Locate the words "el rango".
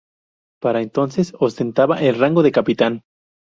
2.01-2.41